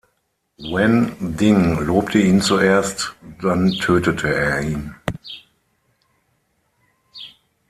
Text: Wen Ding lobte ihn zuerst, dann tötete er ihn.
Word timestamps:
Wen 0.57 1.15
Ding 1.37 1.77
lobte 1.79 2.17
ihn 2.17 2.41
zuerst, 2.41 3.13
dann 3.39 3.69
tötete 3.73 4.33
er 4.33 4.59
ihn. 4.61 4.95